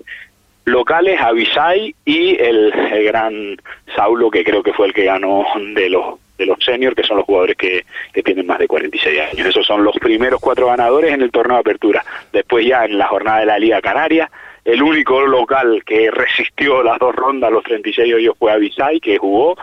[0.65, 3.57] locales, Avisai y el, el gran
[3.95, 7.17] Saulo, que creo que fue el que ganó de los de los seniors, que son
[7.17, 7.85] los jugadores que,
[8.23, 9.47] tienen más de 46 años.
[9.47, 12.03] Esos son los primeros cuatro ganadores en el torneo de apertura.
[12.33, 14.29] Después ya en la jornada de la Liga Canaria,
[14.65, 19.57] el único local que resistió las dos rondas, los 36 hoyos, fue Avisai, que jugó.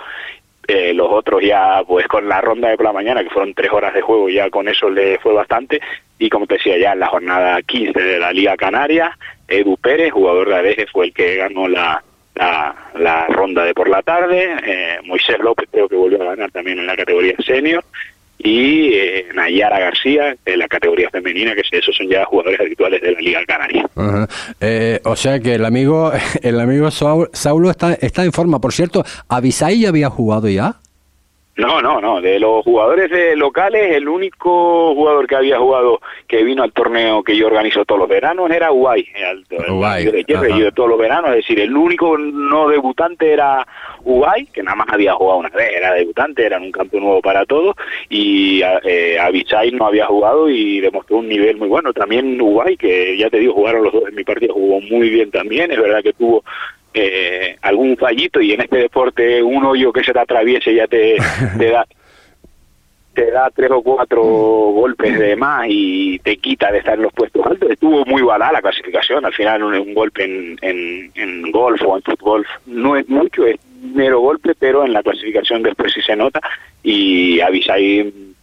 [0.68, 3.70] Eh, los otros ya, pues con la ronda de por la mañana, que fueron tres
[3.72, 5.80] horas de juego, ya con eso le fue bastante.
[6.18, 10.12] Y como te decía, ya en la jornada 15 de la Liga Canaria, Edu Pérez,
[10.12, 12.02] jugador de Adeje, fue el que ganó la,
[12.36, 14.56] la, la ronda de por la tarde.
[14.64, 17.84] Eh, Moisés López creo que volvió a ganar también en la categoría senior.
[18.38, 23.12] Y eh, Nayara García en la categoría femenina, que esos son ya jugadores habituales de
[23.12, 23.88] la Liga Canaria.
[24.60, 28.60] Eh, o sea que el amigo el amigo Saul- Saulo está, está en forma.
[28.60, 30.74] Por cierto, ¿Avisai ya había jugado ya?
[31.56, 32.20] No, no, no.
[32.20, 37.22] De los jugadores de locales, el único jugador que había jugado que vino al torneo
[37.22, 39.06] que yo organizo todos los veranos era Uruguay.
[39.50, 40.48] Uruguay, de ajá.
[40.48, 41.30] yo de todos los veranos.
[41.30, 43.66] Es decir, el único no debutante era
[44.04, 47.22] Uruguay, que nada más había jugado una vez, era debutante, era en un campo nuevo
[47.22, 47.74] para todos.
[48.10, 49.18] Y eh,
[49.72, 51.92] no había jugado y demostró un nivel muy bueno.
[51.94, 55.30] También Uruguay, que ya te digo, jugaron los dos en mi partido, jugó muy bien
[55.30, 55.70] también.
[55.72, 56.44] Es verdad que tuvo
[56.98, 61.16] eh, algún fallito y en este deporte un hoyo que se te atraviese ya te,
[61.58, 61.86] te da
[63.12, 67.12] te da tres o cuatro golpes de más y te quita de estar en los
[67.14, 67.70] puestos altos.
[67.70, 69.24] Estuvo muy balada la clasificación.
[69.24, 73.46] Al final un, un golpe en, en, en golf o en fútbol no es mucho,
[73.46, 76.40] es mero golpe, pero en la clasificación después sí se nota
[76.82, 78.35] y Avisai mm,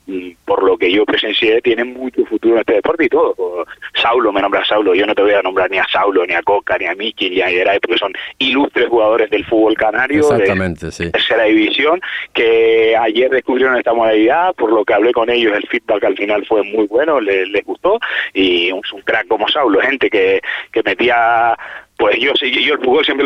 [0.45, 3.65] por lo que yo presencié, tiene mucho futuro en este deporte y todo.
[3.93, 6.41] Saulo me nombra Saulo, yo no te voy a nombrar ni a Saulo, ni a
[6.41, 10.91] Coca, ni a Miki, ni a Geray, porque son ilustres jugadores del fútbol canario de
[10.91, 11.11] sí.
[11.11, 12.01] tercera división,
[12.33, 16.45] que ayer descubrieron esta modalidad, por lo que hablé con ellos, el feedback al final
[16.45, 17.99] fue muy bueno, les, les gustó,
[18.33, 20.41] y un, un crack como Saulo, gente que,
[20.71, 21.57] que metía
[21.97, 23.25] pues yo yo el fútbol siempre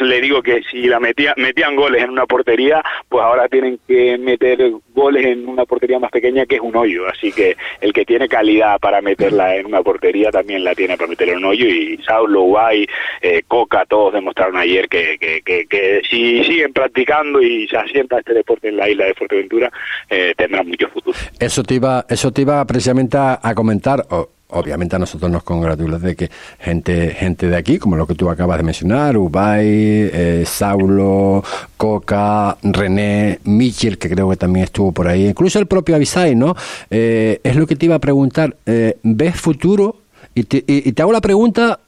[0.00, 4.16] le digo que si la metía, metían goles en una portería, pues ahora tienen que
[4.18, 8.04] meter goles en una portería más pequeña que es un hoyo, así que el que
[8.04, 11.66] tiene calidad para meterla en una portería también la tiene para meterla en un hoyo
[11.66, 12.86] y Saulo, Guay,
[13.20, 18.34] eh, Coca, todos demostraron ayer que, que, que, si siguen practicando y se asienta este
[18.34, 19.70] deporte en la isla de Fuerteventura,
[20.08, 21.16] eh, tendrán mucho futuro.
[21.38, 24.04] Eso te iba, eso te iba precisamente a, comentar
[24.48, 28.30] obviamente a nosotros nos congratula de que gente gente de aquí, como lo que tú
[28.30, 31.42] acabas de mencionar, Ubay, eh, Saulo,
[31.76, 36.54] Coca, René, Michel, que creo que también estuvo por ahí, incluso el propio Avisai, ¿no?
[36.90, 39.96] Eh, es lo que te iba a preguntar, eh, ¿ves futuro?
[40.34, 41.78] Y te, y te, hago la pregunta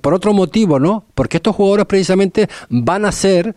[0.00, 1.02] por otro motivo, ¿no?
[1.12, 3.52] Porque estos jugadores precisamente van a ser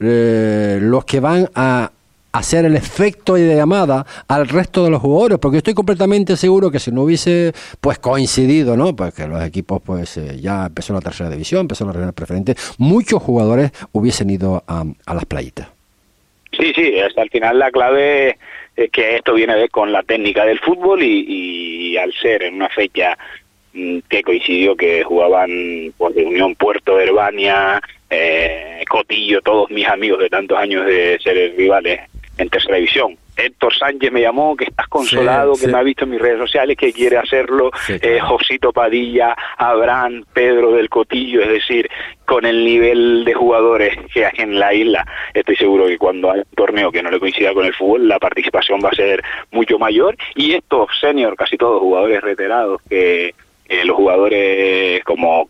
[0.00, 1.92] los que van a
[2.32, 6.78] hacer el efecto de llamada al resto de los jugadores, porque estoy completamente seguro que
[6.78, 8.96] si no hubiese pues coincidido, ¿no?
[8.96, 12.54] Pues que los equipos pues eh, ya empezó la tercera división, empezó la regional preferente,
[12.78, 15.68] muchos jugadores hubiesen ido a, las playitas.
[16.58, 18.38] Sí, sí, hasta el final la clave
[18.76, 23.16] es que esto viene con la técnica del fútbol y, al ser en una fecha
[23.74, 30.20] mm, que coincidió que jugaban por pues, Unión Puerto, Herbania, eh, Cotillo, todos mis amigos
[30.20, 32.00] de tantos años de ser rivales
[32.42, 33.16] en tercera división.
[33.36, 36.76] Héctor Sánchez me llamó, que estás consolado, que me ha visto en mis redes sociales,
[36.76, 41.88] que quiere hacerlo, eh, Josito Padilla, Abraham, Pedro del Cotillo, es decir,
[42.26, 46.40] con el nivel de jugadores que hay en la isla, estoy seguro que cuando hay
[46.40, 49.78] un torneo que no le coincida con el fútbol, la participación va a ser mucho
[49.78, 50.16] mayor.
[50.34, 53.34] Y estos senior, casi todos jugadores retirados que
[53.84, 55.48] los jugadores como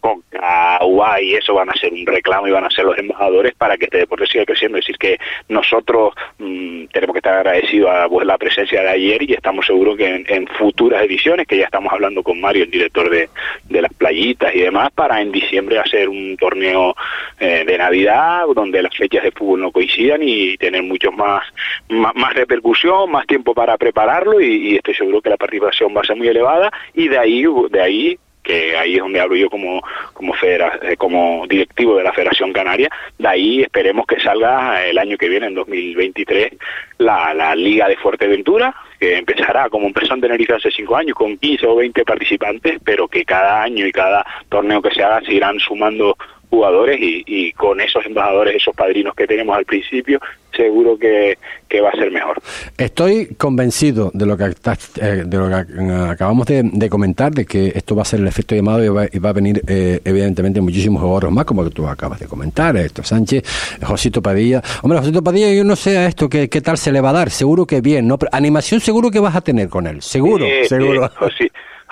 [0.93, 3.77] Coca, y eso van a ser un reclamo y van a ser los embajadores para
[3.77, 4.79] que este deporte siga creciendo.
[4.79, 5.19] Es decir, que
[5.49, 9.97] nosotros mm, tenemos que estar agradecidos a pues, la presencia de ayer y estamos seguros
[9.97, 13.29] que en, futuras ediciones, que ya estamos hablando con Mario, el director de,
[13.69, 16.95] las playitas y demás, para en diciembre hacer un torneo
[17.41, 21.43] eh, de Navidad donde las fechas de fútbol no coincidan y tener mucho más,
[21.89, 26.05] más, repercusión, más tiempo para prepararlo y, y estoy seguro que la participación va a
[26.05, 29.83] ser muy elevada y de ahí, de ahí que ahí es donde hablo yo como
[30.13, 32.89] como eh, como directivo de la Federación Canaria,
[33.19, 36.53] de ahí esperemos que salga el año que viene, en 2023,
[36.99, 41.37] la, la Liga de Fuerteventura, que empezará como empezó en Tenerife hace cinco años, con
[41.37, 45.35] 15 o 20 participantes, pero que cada año y cada torneo que se haga se
[45.35, 46.17] irán sumando
[46.53, 50.21] jugadores y, con esos embajadores, esos padrinos que tenemos al principio,
[50.55, 51.39] seguro que,
[51.83, 52.43] va a ser mejor.
[52.77, 57.97] Estoy convencido de lo que, eh, de lo que acabamos de, comentar, de que esto
[57.97, 61.01] va a ser el efecto llamado y va, y va a venir eh, evidentemente muchísimos
[61.01, 63.43] jugadores más, como que tú acabas de comentar, esto Sánchez,
[63.83, 64.63] Josito Padilla.
[64.83, 67.15] Hombre, Josito Padilla, yo no sé a esto qué, qué tal se le va a
[67.15, 68.19] dar, seguro que bien, ¿no?
[68.31, 71.11] animación seguro que vas a tener con él, seguro, seguro.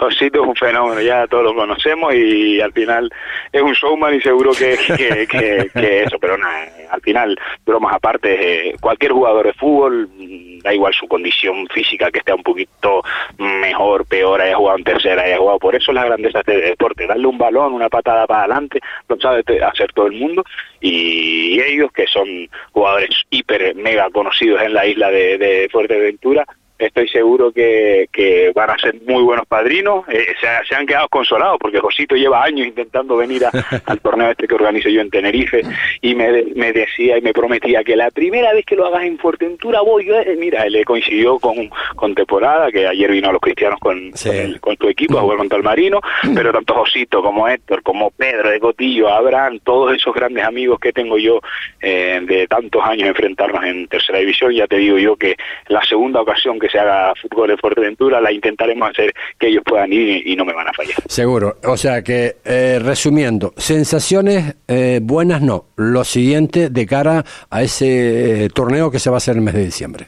[0.01, 3.13] Josito es un fenómeno, ya todos lo conocemos y al final
[3.53, 4.79] es un showman y seguro que,
[5.75, 10.73] que, eso, pero nada, al final, bromas aparte, eh, cualquier jugador de fútbol, mm, da
[10.73, 13.03] igual su condición física, que esté un poquito
[13.37, 16.69] mejor, peor, haya jugado en tercera, haya jugado, por eso es la grandeza de este
[16.71, 20.45] deporte, darle un balón, una patada para adelante, lo sabe hacer todo el mundo
[20.81, 22.27] y ellos que son
[22.73, 26.47] jugadores hiper, mega conocidos en la isla de, de Fuerteventura,
[26.81, 30.05] estoy seguro que, que, van a ser muy buenos padrinos.
[30.09, 33.43] Eh, se, han quedado consolados porque Josito lleva años intentando venir
[33.87, 35.63] al torneo este que organizo yo en Tenerife
[36.01, 39.19] y me, me, decía y me prometía que la primera vez que lo hagas en
[39.19, 40.07] Fuerteventura voy.
[40.07, 44.13] Yo, eh, mira, le coincidió con, con temporada, que ayer vino a los cristianos con,
[44.61, 46.01] con, tu equipo a jugar contra el Marino,
[46.35, 50.93] pero tanto Josito como Héctor, como Pedro de Cotillo, Abraham, todos esos grandes amigos que
[50.93, 51.41] tengo yo
[51.81, 55.37] eh, de tantos años enfrentarnos en tercera división, ya te digo yo que
[55.69, 59.93] la segunda ocasión que se haga fútbol en Fuerteventura, la intentaremos hacer que ellos puedan
[59.93, 60.97] ir y, no me van a fallar.
[61.07, 61.57] Seguro.
[61.65, 65.67] O sea que, eh, resumiendo, sensaciones eh, buenas no.
[65.77, 69.55] Lo siguiente de cara a ese eh, torneo que se va a hacer el mes
[69.55, 70.07] de diciembre.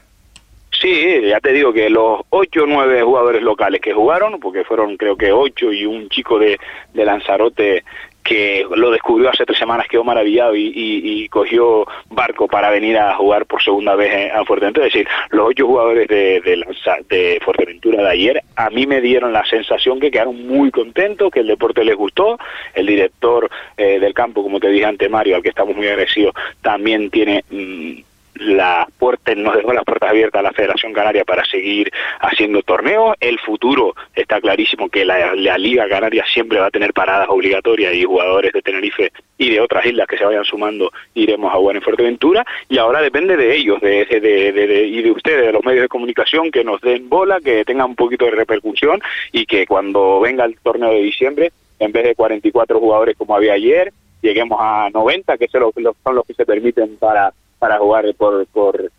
[0.80, 4.96] Sí, ya te digo que los ocho o nueve jugadores locales que jugaron, porque fueron
[4.96, 6.58] creo que ocho y un chico de,
[6.92, 7.84] de Lanzarote
[8.22, 13.14] que lo descubrió hace tres semanas, quedó maravillado y, y, cogió barco para venir a
[13.14, 14.86] jugar por segunda vez a Fuerteventura.
[14.86, 16.64] Es decir, los ocho jugadores de, de,
[17.08, 21.40] de, Fuerteventura de ayer a mí me dieron la sensación que quedaron muy contentos, que
[21.40, 22.38] el deporte les gustó.
[22.74, 26.34] El director eh, del campo, como te dije ante Mario, al que estamos muy agradecidos,
[26.60, 27.44] también tiene...
[27.50, 28.11] Mm,
[28.44, 31.90] la puerta, nos dejó las puertas abiertas a la Federación Canaria para seguir
[32.20, 33.14] haciendo torneos.
[33.20, 38.04] El futuro está clarísimo que la, Liga Canaria siempre va a tener paradas obligatorias y
[38.04, 41.82] jugadores de Tenerife y de otras islas que se vayan sumando iremos a jugar en
[41.82, 45.88] Fuerteventura y ahora depende de ellos de, de, y de ustedes, de los medios de
[45.88, 50.44] comunicación, que nos den bola, que tengan un poquito de repercusión y que cuando venga
[50.44, 55.36] el torneo de diciembre, en vez de 44 jugadores como había ayer, lleguemos a 90,
[55.36, 55.72] que son los,
[56.02, 57.32] son los que se permiten para,
[57.62, 58.90] para jugar por, por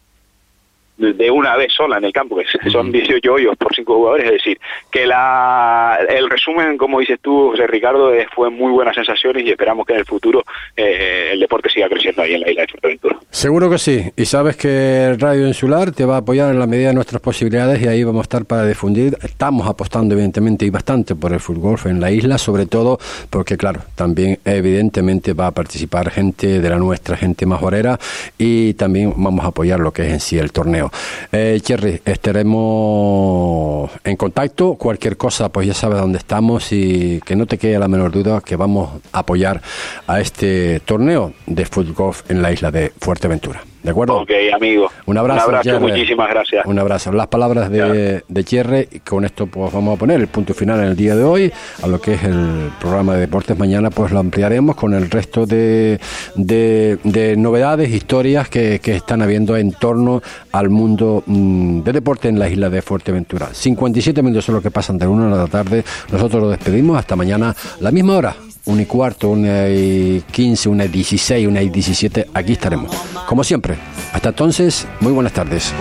[0.98, 4.32] de una vez sola en el campo, que son 18 hoyos por 5 jugadores, es
[4.34, 4.60] decir,
[4.92, 9.86] que la, el resumen, como dices tú, José Ricardo, fue muy buenas sensaciones y esperamos
[9.86, 10.44] que en el futuro
[10.78, 13.20] eh, el deporte siga creciendo ahí en la isla de Fuerteventura.
[13.30, 16.90] Seguro que sí, y sabes que Radio Insular te va a apoyar en la medida
[16.90, 19.18] de nuestras posibilidades y ahí vamos a estar para difundir.
[19.24, 23.82] Estamos apostando evidentemente y bastante por el fútbol en la isla, sobre todo porque, claro,
[23.96, 28.00] también evidentemente va a participar gente de la nuestra, gente majorera,
[28.38, 30.83] y también vamos a apoyar lo que es en sí el torneo.
[31.32, 34.76] Eh, Cherry, estaremos en contacto.
[34.76, 38.42] Cualquier cosa, pues ya sabes dónde estamos y que no te quede la menor duda
[38.42, 39.62] que vamos a apoyar
[40.08, 43.73] a este torneo de fútbol en la isla de Fuerteventura.
[43.84, 44.22] ¿De acuerdo?
[44.22, 44.90] Ok, amigo.
[45.06, 45.50] Un abrazo.
[45.50, 46.66] Un abrazo, muchísimas gracias.
[46.66, 47.12] Un abrazo.
[47.12, 50.86] Las palabras de, de y con esto pues vamos a poner el punto final en
[50.86, 53.58] el día de hoy, a lo que es el programa de deportes.
[53.60, 56.00] Mañana pues lo ampliaremos con el resto de,
[56.36, 60.22] de, de novedades, historias que, que, están habiendo en torno
[60.54, 63.50] al mundo mmm, de deporte en la isla de Fuerteventura.
[63.52, 65.84] 57 minutos son los que pasan de la una de la tarde.
[66.10, 68.36] Nosotros lo despedimos hasta mañana, la misma hora.
[68.66, 72.96] Una y cuarto, una y quince, una y dieciséis, una y diecisiete, aquí estaremos.
[73.28, 73.78] Como siempre.
[74.14, 75.74] Hasta entonces, muy buenas tardes.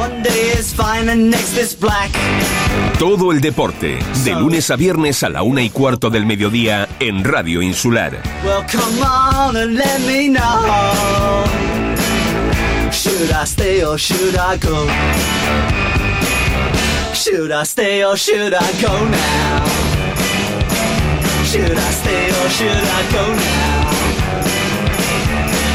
[2.99, 7.25] Todo el deporte, de lunes a viernes a la una y cuarto del mediodía en
[7.25, 8.21] Radio Insular.
[8.45, 11.45] Well, come on and let me know.
[12.91, 14.87] Should I stay or should I go?
[17.15, 19.62] Should I stay or should I go now?
[21.53, 23.91] Should I stay or should I go now?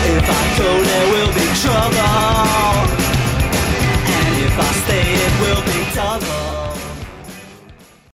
[0.10, 2.18] If I go, there will be trouble.
[4.18, 6.57] And if I stay, it will be double.